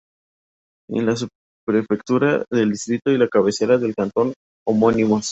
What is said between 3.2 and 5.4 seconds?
cabecera del cantón homónimos.